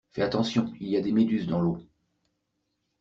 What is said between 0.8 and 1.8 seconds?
y a des méduses dans l'eau!